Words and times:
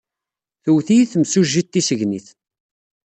Twet-iyi 0.63 1.05
temsujjit 1.11 1.71
tissegnit. 1.73 2.27